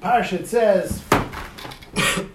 parsha 0.00 0.40
it 0.40 0.46
says 0.46 1.02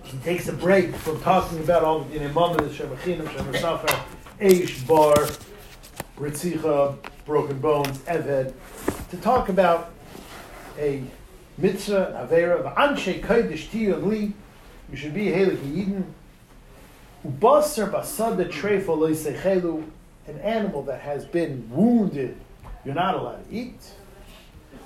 he 0.04 0.18
takes 0.20 0.48
a 0.48 0.54
break 0.54 0.96
from 0.96 1.20
talking 1.22 1.60
about 1.60 1.84
all 1.84 2.02
the 2.02 2.20
imam 2.20 2.58
the 2.58 2.64
shemachinam 2.70 3.26
shemasafa 3.28 4.04
eish 4.40 4.86
bar 4.88 5.16
ritzicha 6.18 6.96
broken 7.26 7.58
bones 7.60 7.98
eved 8.00 8.54
to 9.10 9.18
talk 9.18 9.50
about 9.50 9.92
a 10.78 11.02
mitzvah 11.58 12.08
an 12.08 12.28
avera 12.28 12.60
of 12.60 12.72
anshe 12.76 13.20
kodesh 13.22 13.68
tiyah 13.70 14.06
li 14.06 14.34
you 14.92 14.96
should 14.96 15.14
be 15.14 15.34
a 15.34 15.36
helik 15.36 15.58
yidin 15.58 16.04
ubaser 17.26 17.90
basada 17.90 18.48
trefa 18.48 18.96
loisechelu 18.96 19.84
an 20.28 20.40
animal 20.40 20.82
that 20.84 21.02
has 21.02 21.24
been 21.26 21.70
wounded. 21.70 22.36
You're 22.84 22.96
not 22.96 23.14
allowed 23.14 23.48
to 23.48 23.56
eat. 23.56 23.92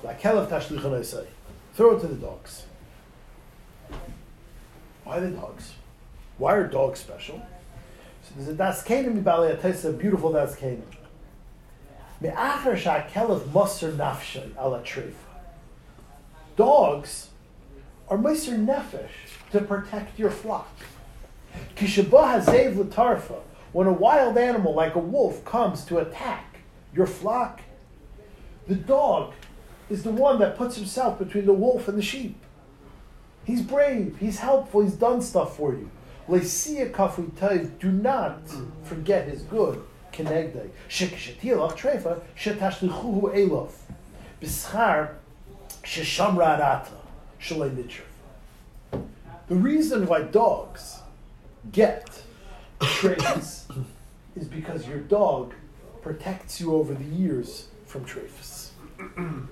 Like 0.03 0.21
tashlichan 0.21 1.05
say 1.05 1.27
throw 1.73 1.95
it 1.95 2.01
to 2.01 2.07
the 2.07 2.15
dogs 2.15 2.65
why 5.09 5.19
the 5.19 5.31
dogs? 5.31 5.73
Why 6.37 6.53
are 6.53 6.67
dogs 6.67 6.99
special? 6.99 7.41
So 8.21 8.35
there's 8.35 8.47
a 8.47 8.53
das 8.53 8.83
kenim 8.83 9.23
mibalei 9.23 9.85
a 9.85 9.91
beautiful 9.93 10.31
das 10.31 10.55
kenim. 10.55 10.83
Me'achar 12.21 12.77
sha'kelev 12.77 13.39
maser 13.49 13.91
nafshay 13.95 14.55
ala 14.55 14.81
trefa. 14.81 15.13
Dogs 16.55 17.29
are 18.07 18.19
maser 18.19 18.63
nefesh 18.63 19.33
to 19.51 19.61
protect 19.61 20.19
your 20.19 20.29
flock. 20.29 20.69
Kishabah 21.75 22.43
hazev 22.43 22.77
l'tarfa. 22.77 23.39
When 23.71 23.87
a 23.87 23.93
wild 23.93 24.37
animal 24.37 24.75
like 24.75 24.93
a 24.93 24.99
wolf 24.99 25.43
comes 25.43 25.85
to 25.85 25.97
attack 25.97 26.59
your 26.93 27.07
flock, 27.07 27.61
the 28.67 28.75
dog 28.75 29.33
is 29.89 30.03
the 30.03 30.11
one 30.11 30.37
that 30.37 30.55
puts 30.55 30.75
himself 30.75 31.17
between 31.17 31.47
the 31.47 31.53
wolf 31.53 31.87
and 31.87 31.97
the 31.97 32.03
sheep. 32.03 32.35
He's 33.49 33.63
brave. 33.63 34.17
He's 34.19 34.37
helpful. 34.37 34.81
He's 34.81 34.93
done 34.93 35.23
stuff 35.23 35.57
for 35.57 35.73
you. 35.73 35.89
Do 37.79 37.91
not 37.91 38.41
forget 38.83 39.27
his 39.27 39.41
good. 39.41 39.81
The 49.47 49.55
reason 49.55 50.05
why 50.05 50.21
dogs 50.21 50.99
get 51.71 52.21
traits 52.79 53.67
is 54.35 54.47
because 54.47 54.87
your 54.87 54.99
dog 54.99 55.55
protects 56.03 56.61
you 56.61 56.75
over 56.75 56.93
the 56.93 57.03
years 57.03 57.69
from 57.87 58.05
traphus. 58.05 58.69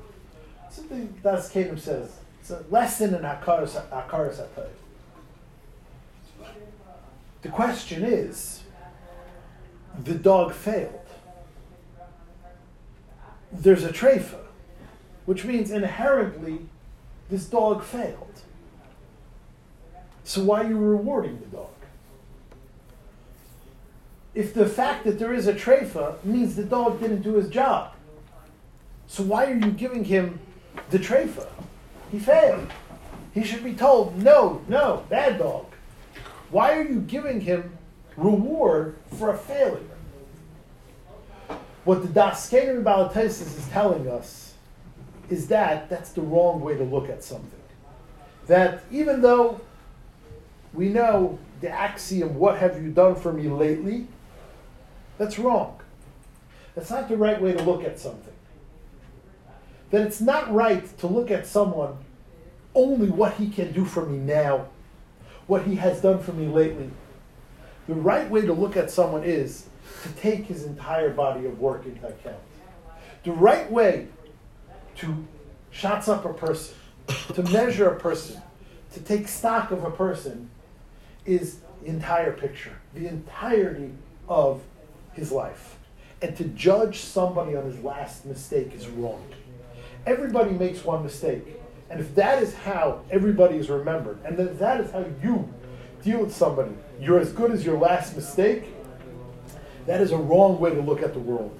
Something 0.69 1.16
that's 1.23 1.49
Caleb 1.49 1.80
says. 1.80 2.11
It's 2.49 2.53
a 2.53 2.63
lesson 2.71 3.13
in 3.13 3.23
Hakaras 3.23 3.75
HaTayv. 3.91 4.69
The 7.41 7.49
question 7.49 8.05
is, 8.05 8.63
the 10.01 10.13
dog 10.13 10.53
failed. 10.53 10.93
There's 13.51 13.83
a 13.83 13.91
treifa, 13.91 14.39
which 15.25 15.43
means 15.43 15.71
inherently 15.71 16.59
this 17.29 17.47
dog 17.47 17.83
failed. 17.83 18.39
So 20.23 20.41
why 20.41 20.63
are 20.63 20.69
you 20.69 20.77
rewarding 20.77 21.41
the 21.41 21.47
dog? 21.47 21.67
If 24.33 24.53
the 24.53 24.69
fact 24.69 25.03
that 25.03 25.19
there 25.19 25.33
is 25.33 25.47
a 25.47 25.53
treifa 25.53 26.23
means 26.23 26.55
the 26.55 26.63
dog 26.63 27.01
didn't 27.01 27.23
do 27.23 27.33
his 27.33 27.49
job, 27.49 27.91
so 29.05 29.23
why 29.23 29.51
are 29.51 29.55
you 29.55 29.71
giving 29.71 30.05
him 30.05 30.39
the 30.91 30.97
treifa? 30.99 31.47
He 32.11 32.19
failed. 32.19 32.72
He 33.33 33.44
should 33.44 33.63
be 33.63 33.73
told, 33.73 34.17
no, 34.17 34.61
no, 34.67 35.05
bad 35.09 35.39
dog. 35.39 35.66
Why 36.49 36.77
are 36.77 36.83
you 36.83 37.02
giving 37.02 37.41
him 37.41 37.77
reward 38.16 38.97
for 39.17 39.33
a 39.33 39.38
failure? 39.38 39.81
What 41.83 42.02
the 42.02 42.08
Daskenim 42.08 42.83
Balatasis 42.83 43.58
is 43.58 43.67
telling 43.70 44.08
us 44.08 44.54
is 45.30 45.48
that 45.48 45.89
that's 45.89 46.11
the 46.11 46.21
wrong 46.21 46.61
way 46.61 46.76
to 46.77 46.83
look 46.83 47.09
at 47.09 47.23
something. 47.23 47.52
That 48.48 48.83
even 48.92 49.21
though 49.21 49.60
we 50.73 50.89
know 50.89 51.37
the 51.60 51.70
axiom, 51.70 52.36
what 52.36 52.58
have 52.60 52.81
you 52.81 52.89
done 52.89 53.15
for 53.15 53.33
me 53.33 53.49
lately, 53.49 54.08
that's 55.17 55.37
wrong. 55.37 55.80
That's 56.76 56.89
not 56.89 57.10
the 57.10 57.17
right 57.17 57.42
way 57.42 57.54
to 57.54 57.64
look 57.64 57.83
at 57.83 57.99
something 57.99 58.33
that 59.92 60.02
it's 60.02 60.21
not 60.21 60.54
right 60.54 60.98
to 60.99 61.08
look 61.08 61.31
at 61.31 61.48
someone 61.48 61.98
only 62.77 63.10
what 63.10 63.33
he 63.33 63.49
can 63.49 63.73
do 63.73 63.83
for 63.83 64.05
me 64.05 64.20
now, 64.20 64.67
what 65.48 65.64
he 65.64 65.76
has 65.76 65.99
done 65.99 66.20
for 66.20 66.32
me 66.32 66.48
lately. 66.48 66.89
The 67.88 67.95
right 67.95 68.30
way 68.30 68.42
to 68.42 68.54
look 68.54 68.77
at 68.77 68.92
someone 68.92 69.23
is 69.23 69.65
to 70.04 70.10
take 70.10 70.45
his 70.45 70.64
entire 70.64 71.10
body 71.10 71.45
of 71.48 71.60
work 71.60 71.86
into 71.86 72.08
account. 72.08 72.37
The 73.23 73.32
right 73.32 73.70
way 73.71 74.08
to 74.98 75.26
shots 75.71 76.08
up 76.08 76.23
a 76.23 76.33
person, 76.33 76.76
to 77.33 77.43
measure 77.43 77.89
a 77.89 77.99
person, 77.99 78.42
to 78.93 78.99
take 78.99 79.27
stock 79.27 79.71
of 79.71 79.83
a 79.83 79.92
person 79.92 80.49
is 81.26 81.60
the 81.82 81.87
entire 81.87 82.32
picture, 82.32 82.77
the 82.93 83.08
entirety 83.08 83.92
of 84.30 84.61
his 85.14 85.32
life. 85.32 85.77
And 86.21 86.36
to 86.37 86.45
judge 86.45 86.99
somebody 86.99 87.55
on 87.55 87.66
his 87.66 87.80
last 87.83 88.26
mistake 88.26 88.73
is 88.73 88.87
wrong. 88.87 89.23
Everybody 90.05 90.52
makes 90.52 90.83
one 90.83 91.04
mistake. 91.04 91.43
And 91.89 91.99
if 91.99 92.14
that 92.15 92.43
is 92.43 92.53
how 92.53 93.02
everybody 93.09 93.58
is 93.58 93.70
remembered, 93.70 94.20
and 94.25 94.37
that 94.37 94.59
that 94.59 94.81
is 94.81 94.92
how 94.92 95.05
you 95.23 95.48
deal 96.03 96.20
with 96.20 96.36
somebody, 96.36 96.71
you're 96.99 97.20
as 97.20 97.31
good 97.31 97.52
as 97.52 97.65
your 97.65 97.77
last 97.77 98.15
mistake, 98.15 98.65
that 99.86 100.02
is 100.02 100.11
a 100.11 100.17
wrong 100.17 100.59
way 100.59 100.73
to 100.73 100.81
look 100.81 101.02
at 101.02 101.14
the 101.14 101.20
world. 101.20 101.58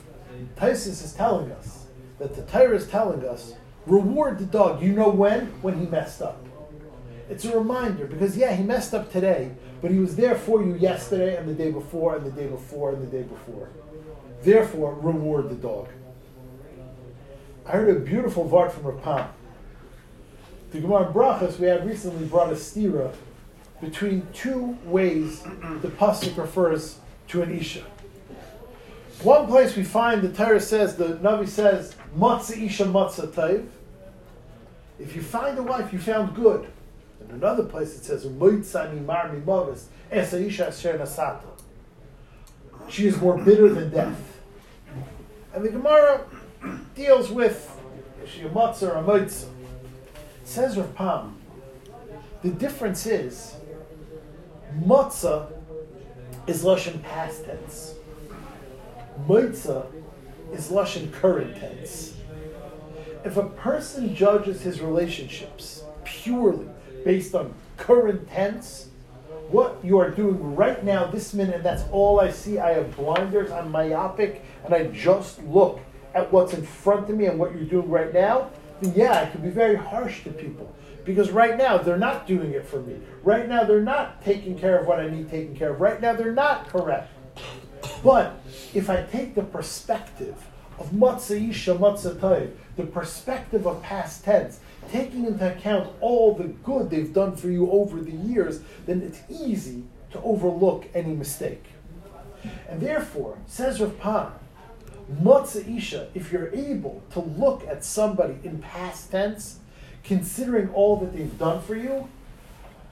Tysus 0.58 1.04
is 1.04 1.14
telling 1.14 1.52
us 1.52 1.86
that 2.20 2.36
the 2.36 2.44
Torah 2.44 2.76
is 2.76 2.88
telling 2.88 3.26
us, 3.26 3.54
reward 3.86 4.38
the 4.40 4.46
dog. 4.46 4.82
You 4.82 4.94
know 4.94 5.10
when? 5.10 5.48
When 5.62 5.80
he 5.80 5.86
messed 5.86 6.22
up. 6.22 6.44
It's 7.30 7.46
a 7.46 7.58
reminder 7.58 8.06
because, 8.06 8.38
yeah, 8.38 8.56
he 8.56 8.64
messed 8.64 8.94
up 8.94 9.12
today, 9.12 9.52
but 9.82 9.92
he 9.92 10.00
was 10.00 10.16
there 10.16 10.36
for 10.36 10.64
you 10.64 10.76
yesterday 10.76 11.38
and 11.38 11.48
the 11.48 11.54
day 11.54 11.72
before 11.72 12.16
and 12.16 12.26
the 12.26 12.32
day 12.32 12.48
before 12.48 12.94
and 12.94 13.02
the 13.02 13.08
day 13.08 13.24
before. 13.24 13.70
Therefore, 14.42 14.94
reward 14.94 15.50
the 15.50 15.56
dog. 15.56 15.90
I 17.66 17.72
heard 17.72 17.96
a 17.96 18.00
beautiful 18.00 18.48
vart 18.48 18.72
from 18.72 18.84
Rav 18.84 19.02
Pam. 19.02 19.30
The 20.78 20.84
Gemara 20.84 21.12
Brachas 21.12 21.58
we 21.58 21.66
had 21.66 21.88
recently 21.88 22.28
brought 22.28 22.52
a 22.52 22.56
stira 22.56 23.12
between 23.82 24.28
two 24.32 24.78
ways 24.86 25.42
the 25.82 25.88
pasuk 25.88 26.38
refers 26.38 27.00
to 27.30 27.42
an 27.42 27.52
isha. 27.52 27.84
One 29.24 29.48
place 29.48 29.76
we 29.76 29.84
find 29.84 30.22
the 30.22 30.32
Torah 30.32 30.62
says 30.62 30.96
the 30.96 31.16
Navi 31.16 31.48
says 31.48 31.96
matzah 32.16 32.64
isha 32.64 32.84
matzah 32.84 33.28
taiv. 33.30 33.68
If 35.00 35.16
you 35.16 35.24
find 35.24 35.58
a 35.58 35.64
wife, 35.64 35.92
you 35.92 35.98
found 35.98 36.36
good. 36.36 36.72
In 37.22 37.32
another 37.32 37.64
place 37.64 37.98
it 37.98 38.04
says 38.04 38.28
moitzani 38.28 39.04
marmi 39.04 39.44
movis 39.44 39.86
esa 40.12 40.40
isha 40.40 40.68
asher 40.68 40.96
nasata. 41.00 41.42
She 42.88 43.08
is 43.08 43.20
more 43.20 43.36
bitter 43.40 43.74
than 43.74 43.90
death. 43.90 44.40
And 45.56 45.66
the 45.66 45.70
Gemara 45.70 46.24
deals 46.94 47.32
with 47.32 47.68
she 48.28 48.44
a 48.44 48.50
matzah 48.50 48.90
or 48.90 48.98
a 48.98 49.04
moitza. 49.04 49.48
Says 50.48 50.78
Rav 50.78 50.96
Pam, 50.96 51.36
the 52.42 52.50
difference 52.52 53.06
is 53.06 53.56
matzah 54.82 55.52
is 56.48 56.64
lashon 56.64 57.04
past 57.04 57.44
tense. 57.44 57.96
Moitza 59.28 59.88
is 60.54 60.70
lashon 60.70 61.12
current 61.12 61.58
tense. 61.58 62.16
If 63.26 63.36
a 63.36 63.44
person 63.44 64.16
judges 64.16 64.62
his 64.62 64.80
relationships 64.80 65.84
purely 66.06 66.70
based 67.04 67.36
on 67.36 67.54
current 67.76 68.30
tense, 68.30 68.88
what 69.50 69.78
you 69.84 70.00
are 70.00 70.10
doing 70.10 70.56
right 70.56 70.82
now, 70.82 71.08
this 71.08 71.34
minute, 71.34 71.62
that's 71.62 71.84
all 71.92 72.22
I 72.22 72.32
see. 72.32 72.58
I 72.58 72.72
have 72.72 72.96
blinders, 72.96 73.52
I'm 73.52 73.70
myopic, 73.70 74.46
and 74.64 74.74
I 74.74 74.86
just 74.88 75.44
look 75.44 75.82
at 76.16 76.32
what's 76.32 76.54
in 76.54 76.66
front 76.66 77.10
of 77.10 77.18
me 77.18 77.26
and 77.26 77.38
what 77.38 77.54
you're 77.54 77.66
doing 77.66 77.90
right 77.90 78.14
now, 78.14 78.50
yeah, 78.82 79.22
I 79.22 79.30
can 79.30 79.42
be 79.42 79.50
very 79.50 79.76
harsh 79.76 80.24
to 80.24 80.30
people. 80.30 80.74
Because 81.06 81.32
right 81.32 81.58
now, 81.58 81.78
they're 81.78 81.98
not 81.98 82.28
doing 82.28 82.52
it 82.52 82.66
for 82.66 82.82
me. 82.82 83.00
Right 83.24 83.48
now, 83.48 83.64
they're 83.64 83.82
not 83.82 84.22
taking 84.24 84.60
care 84.60 84.78
of 84.78 84.88
what 84.88 85.00
I 85.00 85.10
need 85.10 85.30
taken 85.30 85.56
care 85.56 85.72
of. 85.72 85.80
Right 85.80 86.02
now, 86.02 86.14
they're 86.14 86.34
not 86.34 86.68
correct. 86.68 87.10
But 88.04 88.40
if 88.74 88.90
I 88.90 89.04
take 89.04 89.34
the 89.34 89.44
perspective 89.44 90.36
of 90.78 90.92
matzah 90.92 91.50
isha 91.50 91.74
the 92.76 92.84
perspective 92.84 93.66
of 93.66 93.82
past 93.82 94.26
tense, 94.26 94.60
taking 94.92 95.26
into 95.26 95.52
account 95.52 95.90
all 96.02 96.36
the 96.36 96.46
good 96.46 96.90
they've 96.90 97.14
done 97.14 97.36
for 97.36 97.50
you 97.50 97.72
over 97.72 98.02
the 98.02 98.12
years, 98.12 98.62
then 98.86 99.02
it's 99.02 99.22
easy 99.30 99.84
to 100.12 100.22
overlook 100.22 100.88
any 100.94 101.14
mistake. 101.14 101.66
And 102.70 102.82
therefore, 102.82 103.38
says 103.48 103.82
Rav 103.82 104.00
Pam, 104.00 104.32
Matzah 105.12 105.78
Isha, 105.78 106.10
if 106.14 106.32
you're 106.32 106.54
able 106.54 107.02
to 107.12 107.20
look 107.22 107.66
at 107.68 107.84
somebody 107.84 108.36
in 108.44 108.60
past 108.60 109.12
tense, 109.12 109.60
considering 110.04 110.70
all 110.74 110.98
that 110.98 111.14
they've 111.14 111.38
done 111.38 111.62
for 111.62 111.76
you, 111.76 112.10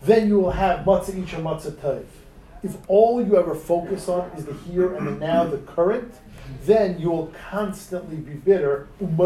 then 0.02 0.28
you 0.28 0.40
will 0.40 0.52
have 0.52 0.86
matzah 0.86 1.22
each 1.22 1.34
and 1.34 1.44
matzah. 1.44 2.06
If 2.64 2.78
all 2.88 3.22
you 3.26 3.38
ever 3.38 3.54
focus 3.54 4.08
on 4.08 4.30
is 4.32 4.46
the 4.46 4.54
here 4.54 4.96
and 4.96 5.08
the 5.08 5.12
now, 5.12 5.44
the 5.44 5.58
current, 5.58 6.14
then 6.64 7.00
you 7.00 7.10
will 7.10 7.34
constantly 7.50 8.18
be 8.18 8.34
bitter. 8.34 8.88
And 9.00 9.20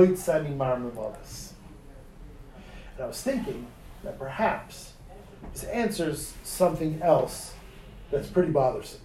I 2.99 3.05
was 3.05 3.21
thinking 3.21 3.67
that 4.03 4.17
perhaps 4.17 4.93
this 5.53 5.63
answers 5.65 6.33
something 6.43 7.01
else 7.01 7.53
that's 8.11 8.27
pretty 8.27 8.51
bothersome. 8.51 9.01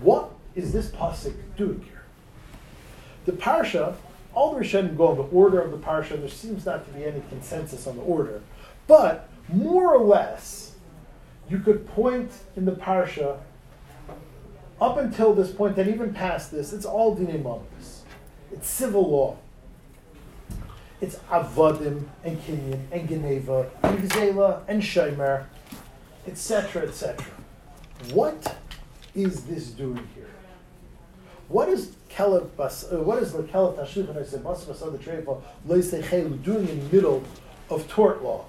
What 0.00 0.32
is 0.54 0.72
this 0.72 0.90
pasuk 0.90 1.34
doing 1.56 1.82
here? 1.82 1.99
The 3.30 3.36
parsha, 3.36 3.94
all 4.34 4.52
the 4.52 4.60
Rishonim 4.60 4.96
go 4.96 5.12
in 5.12 5.18
the 5.18 5.22
order 5.22 5.60
of 5.60 5.70
the 5.70 5.76
parsha, 5.76 6.18
there 6.18 6.28
seems 6.28 6.66
not 6.66 6.84
to 6.84 6.92
be 6.92 7.04
any 7.04 7.22
consensus 7.28 7.86
on 7.86 7.94
the 7.94 8.02
order, 8.02 8.42
but 8.88 9.28
more 9.48 9.94
or 9.94 10.04
less, 10.04 10.74
you 11.48 11.60
could 11.60 11.86
point 11.86 12.32
in 12.56 12.64
the 12.64 12.72
parsha 12.72 13.38
up 14.80 14.96
until 14.96 15.32
this 15.32 15.52
point, 15.52 15.78
and 15.78 15.88
even 15.88 16.12
past 16.12 16.50
this, 16.50 16.72
it's 16.72 16.84
all 16.84 17.16
dinei 17.16 17.40
mammos. 17.40 18.00
It's 18.50 18.68
civil 18.68 19.08
law. 19.08 19.36
It's 21.00 21.16
avodim 21.30 22.06
and 22.24 22.42
kinyan 22.42 22.80
and 22.90 23.08
geneva 23.08 23.70
and 23.84 23.98
gzela 23.98 24.62
and 24.66 24.82
shomer, 24.82 25.44
etc., 26.26 26.82
etc. 26.82 27.24
What 28.12 28.56
is 29.14 29.44
this 29.44 29.68
doing 29.68 30.08
here? 30.16 30.39
What 31.50 31.68
is 31.68 31.96
Kelev 32.08 32.54
Bas? 32.56 32.92
Uh, 32.92 32.98
what 32.98 33.20
is 33.20 33.32
the 33.32 33.42
Kelev 33.42 33.76
Tashlich 33.76 34.08
and 34.08 34.16
I 34.16 34.22
said 34.22 34.44
Bas 34.44 34.64
Basad 34.64 34.92
the 34.92 34.98
Treifa 34.98 35.42
Loisechelu 35.66 36.44
doing 36.44 36.68
in 36.68 36.78
the 36.78 36.94
middle 36.94 37.24
of 37.68 37.88
tort 37.88 38.22
law? 38.22 38.44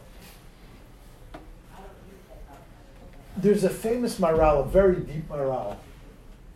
There's 3.35 3.63
a 3.63 3.71
famous 3.71 4.19
Maharal, 4.19 4.65
a 4.65 4.67
very 4.67 4.97
deep 4.97 5.27
Maharal, 5.29 5.77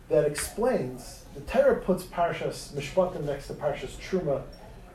that 0.09 0.25
explains 0.25 1.23
the 1.33 1.41
Torah 1.41 1.77
puts 1.77 2.03
Parshas 2.03 2.73
Mishpatim 2.73 3.23
next 3.23 3.47
to 3.47 3.55
Parshas 3.55 3.97
Truma. 3.97 4.43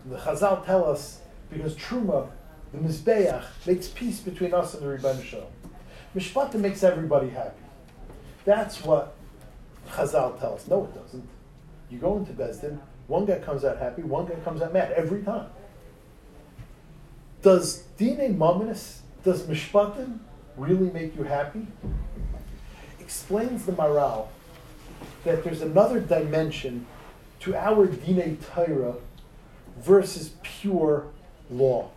The 0.06 0.18
Chazal 0.18 0.64
tell 0.64 0.84
us 0.84 1.18
because 1.50 1.74
Truma, 1.74 2.28
the 2.70 2.78
Mizbeach, 2.78 3.44
makes 3.66 3.88
peace 3.88 4.20
between 4.20 4.54
us 4.54 4.74
and 4.74 4.84
the 4.84 4.86
Rebbeinu 4.86 5.24
Shalom. 5.24 5.48
Mishpatim 6.14 6.60
makes 6.60 6.84
everybody 6.84 7.30
happy. 7.30 7.60
That's 8.44 8.84
what 8.84 9.16
Chazal 9.88 10.38
tells. 10.38 10.68
No, 10.68 10.84
it 10.84 10.94
doesn't. 10.94 11.39
You 11.90 11.98
go 11.98 12.16
into 12.16 12.32
Beis 12.32 12.60
Din, 12.60 12.80
one 13.06 13.26
guy 13.26 13.38
comes 13.38 13.64
out 13.64 13.78
happy, 13.78 14.02
one 14.02 14.26
guy 14.26 14.36
comes 14.44 14.62
out 14.62 14.72
mad 14.72 14.92
every 14.92 15.22
time. 15.22 15.48
Does 17.42 17.82
Dine 17.98 18.36
Mominus, 18.36 19.00
does 19.24 19.42
Mishpatim 19.44 20.18
really 20.56 20.90
make 20.90 21.16
you 21.16 21.24
happy? 21.24 21.66
Explains 23.00 23.66
the 23.66 23.72
Maharal 23.72 24.28
that 25.24 25.42
there's 25.42 25.62
another 25.62 26.00
dimension 26.00 26.86
to 27.40 27.56
our 27.56 27.86
Dine 27.86 28.38
Torah 28.54 28.94
versus 29.78 30.34
pure 30.42 31.06
law. 31.50 31.90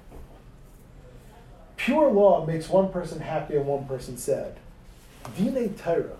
Pure 1.77 2.11
law 2.11 2.45
makes 2.45 2.69
one 2.69 2.89
person 2.91 3.19
happy 3.19 3.57
and 3.57 3.67
one 3.67 3.85
person 3.85 4.17
sad. 4.17 4.57
Dine 5.37 5.75
Torah 5.75 6.17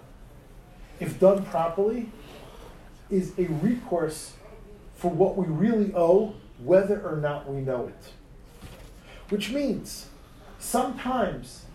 if 1.00 1.20
done 1.20 1.44
properly, 1.46 2.10
is 3.14 3.34
a 3.38 3.46
recourse 3.46 4.34
for 4.96 5.12
what 5.12 5.36
we 5.38 5.46
really 5.46 5.94
owe, 5.94 6.34
whether 6.64 7.02
or 7.02 7.18
not 7.18 7.50
we 7.50 7.62
know 7.62 7.88
it. 7.88 8.12
Which 9.30 9.52
means, 9.52 10.08
sometimes, 10.60 11.66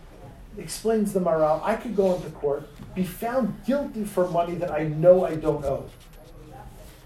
explains 0.57 1.13
the 1.13 1.21
Maharal, 1.21 1.63
I 1.63 1.77
could 1.77 1.95
go 1.95 2.15
into 2.15 2.31
court, 2.31 2.69
be 2.95 3.05
found 3.05 3.65
guilty 3.65 4.05
for 4.05 4.29
money 4.29 4.55
that 4.57 4.71
I 4.71 4.85
know 4.85 5.25
I 5.25 5.37
don't 5.37 5.65
owe. 5.65 5.89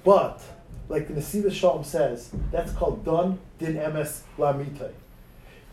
But, 0.05 0.40
like 0.88 1.08
the 1.08 1.14
Nesivos 1.14 1.52
Shalom 1.52 1.84
says, 1.84 2.31
that's 2.50 2.73
called 2.73 3.05
Don 3.05 3.38
Din 3.58 3.75
Emes 3.75 4.23
Lamite. 4.38 4.93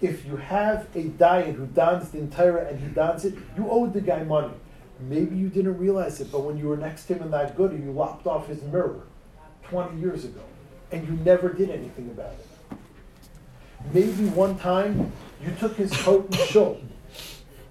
If 0.01 0.25
you 0.25 0.37
have 0.37 0.87
a 0.95 1.03
dayan 1.03 1.55
who 1.55 1.65
dons 1.65 2.09
the 2.09 2.19
entire 2.19 2.57
and 2.57 2.79
he 2.79 2.87
dons 2.87 3.25
it, 3.25 3.35
you 3.57 3.69
owe 3.69 3.87
the 3.87 4.01
guy 4.01 4.23
money. 4.23 4.53
Maybe 4.99 5.35
you 5.35 5.47
didn't 5.47 5.77
realize 5.77 6.19
it, 6.19 6.31
but 6.31 6.41
when 6.41 6.57
you 6.57 6.67
were 6.67 6.77
next 6.77 7.05
to 7.05 7.15
him 7.15 7.23
in 7.23 7.31
that 7.31 7.55
good, 7.55 7.71
you 7.71 7.91
lopped 7.91 8.27
off 8.27 8.47
his 8.47 8.61
mirror 8.63 9.03
20 9.63 9.99
years 9.99 10.25
ago, 10.25 10.41
and 10.91 11.07
you 11.07 11.13
never 11.23 11.53
did 11.53 11.69
anything 11.69 12.07
about 12.07 12.33
it. 12.33 12.77
Maybe 13.93 14.25
one 14.29 14.57
time 14.57 15.11
you 15.41 15.53
took 15.57 15.77
his 15.77 15.95
coat 16.01 16.25
and 16.25 16.35
shul, 16.35 16.81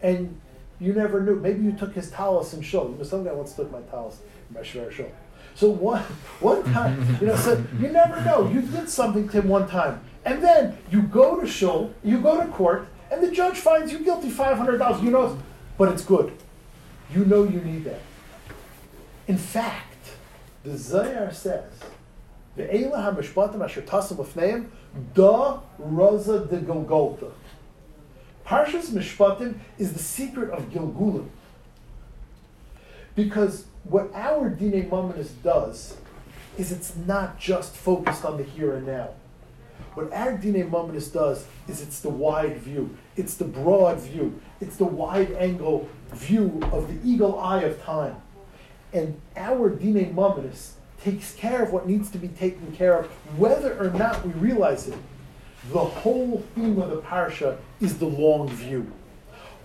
and 0.01 0.41
you 0.81 0.95
never 0.95 1.21
knew. 1.21 1.37
Maybe 1.37 1.63
you 1.63 1.73
took 1.73 1.93
his 1.93 2.11
talus 2.11 2.55
and 2.55 2.65
shul. 2.65 2.91
You 2.91 2.97
know, 2.97 3.03
some 3.03 3.25
guy 3.25 3.33
once 3.33 3.53
took 3.53 3.71
my 3.71 3.81
talus 3.83 4.21
in 4.49 4.55
my 4.55 4.63
shul. 4.63 4.89
So 5.55 5.69
one 5.69 6.01
one 6.41 6.65
time, 6.73 7.19
you 7.21 7.27
know, 7.27 7.37
so 7.37 7.63
you 7.79 7.89
never 7.89 8.23
know. 8.23 8.49
You 8.49 8.63
did 8.63 8.89
something 8.89 9.29
to 9.29 9.43
him 9.43 9.49
one 9.49 9.69
time, 9.69 10.01
and 10.25 10.43
then 10.43 10.79
you 10.91 11.03
go 11.03 11.39
to 11.39 11.47
shul, 11.47 11.93
you 12.03 12.21
go 12.21 12.43
to 12.43 12.51
court, 12.53 12.89
and 13.11 13.23
the 13.23 13.31
judge 13.31 13.59
finds 13.59 13.93
you 13.93 13.99
guilty 13.99 14.31
five 14.31 14.57
hundred 14.57 14.79
dollars. 14.79 15.03
You 15.03 15.11
know, 15.11 15.39
but 15.77 15.93
it's 15.93 16.05
good 16.05 16.33
you 17.15 17.25
know 17.25 17.45
you 17.45 17.61
need 17.61 17.85
that. 17.85 18.01
In 19.27 19.39
fact, 19.39 20.11
the 20.65 20.77
Zohar 20.77 21.33
says, 21.33 21.71
Ve'ela 22.57 23.03
ha-mishpatim 23.03 23.65
asher 23.65 23.83
tasim 23.83 24.17
lefneim 24.17 24.69
da 25.15 25.61
raza 25.81 26.49
de. 26.49 27.31
Parshas 28.45 28.89
Mishpatim 28.91 29.59
is 29.77 29.93
the 29.93 29.99
secret 29.99 30.51
of 30.51 30.71
Gilgulim. 30.71 31.29
Because 33.15 33.67
what 33.85 34.11
our 34.15 34.49
Dine 34.49 34.89
Mamonis 34.89 35.31
does 35.43 35.97
is 36.57 36.73
it's 36.73 36.97
not 36.97 37.39
just 37.39 37.75
focused 37.75 38.25
on 38.25 38.39
the 38.39 38.43
here 38.43 38.75
and 38.75 38.87
now. 38.87 39.11
What 39.99 40.13
our 40.13 40.37
Dine 40.37 40.71
Mamonis 40.71 41.13
does 41.13 41.45
is 41.67 41.83
it's 41.83 41.99
the 41.99 42.09
wide 42.09 42.59
view, 42.59 42.97
it's 43.17 43.35
the 43.35 43.45
broad 43.45 43.99
view, 43.99 44.41
it's 44.61 44.77
the 44.77 44.85
wide 44.85 45.33
angle 45.33 45.89
view 46.13 46.61
of 46.71 46.87
the 46.87 47.11
eagle 47.11 47.37
eye 47.37 47.63
of 47.63 47.83
time. 47.83 48.15
And 48.93 49.21
our 49.37 49.69
Dine 49.69 50.15
Mamonis 50.15 50.75
takes 51.03 51.35
care 51.35 51.65
of 51.65 51.73
what 51.73 51.89
needs 51.89 52.13
to 52.13 52.19
be 52.19 52.29
taken 52.29 52.71
care 52.77 52.97
of, 52.97 53.07
whether 53.37 53.77
or 53.77 53.91
not 53.91 54.25
we 54.25 54.31
realize 54.35 54.87
it. 54.87 54.99
The 55.73 55.81
whole 55.81 56.45
theme 56.55 56.81
of 56.81 56.91
the 56.91 57.03
parsha 57.03 57.57
is 57.81 57.99
the 57.99 58.07
long 58.07 58.49
view. 58.51 58.93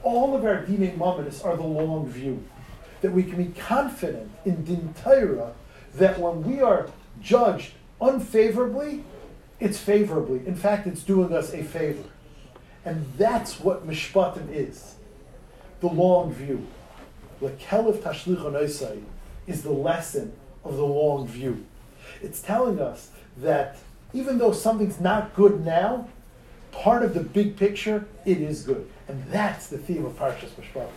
All 0.02 0.36
of 0.36 0.46
our 0.46 0.66
Dine 0.66 0.98
Mamonis 0.98 1.46
are 1.46 1.56
the 1.56 1.62
long 1.62 2.10
view. 2.10 2.44
That 3.02 3.12
we 3.12 3.22
can 3.22 3.38
be 3.38 3.52
confident 3.52 4.32
in 4.46 4.64
Din 4.64 4.96
Torah 5.04 5.54
that 5.94 6.18
when 6.18 6.42
we 6.42 6.60
are 6.60 6.90
judged 7.22 7.74
unfavorably, 8.02 9.04
it's 9.60 9.78
favorably. 9.78 10.46
In 10.46 10.56
fact, 10.56 10.88
it's 10.88 11.04
doing 11.04 11.34
us 11.34 11.54
a 11.54 11.64
favor. 11.64 12.04
And 12.86 13.06
that's 13.18 13.60
what 13.60 13.88
Mishpatim 13.88 14.52
is 14.52 14.96
the 15.80 15.88
long 15.88 16.34
view. 16.34 16.66
Lekelif 17.42 17.98
Tashlich 17.98 19.04
is 19.48 19.64
the 19.64 19.72
lesson 19.72 20.34
of 20.64 20.78
the 20.78 20.86
long 20.86 21.28
view. 21.28 21.66
It's 22.22 22.42
telling 22.42 22.80
us 22.80 23.12
that 23.38 23.78
even 24.14 24.38
though 24.38 24.52
something's 24.52 25.00
not 25.00 25.34
good 25.34 25.66
now, 25.66 26.08
part 26.72 27.04
of 27.04 27.14
the 27.14 27.20
big 27.20 27.58
picture, 27.58 28.06
it 28.26 28.40
is 28.40 28.64
good. 28.64 28.90
And 29.08 29.24
that's 29.30 29.68
the 29.68 29.78
theme 29.78 30.06
of 30.06 30.14
Parshas 30.14 30.52
Mishpatim. 30.52 30.90